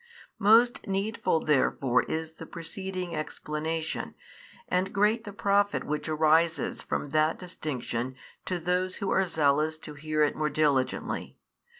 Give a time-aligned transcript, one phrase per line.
[0.39, 4.15] Most needful therefore is the preceding explanation,
[4.67, 9.93] and great the profit which arises from that distinction to those who are zealous to
[9.93, 11.37] hear it more diligently.